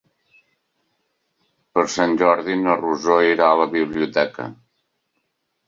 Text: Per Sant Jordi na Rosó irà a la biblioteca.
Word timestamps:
Per 1.75 1.83
Sant 1.97 2.17
Jordi 2.23 2.57
na 2.63 2.79
Rosó 2.81 3.21
irà 3.35 3.53
a 3.53 3.61
la 3.63 3.71
biblioteca. 3.77 4.51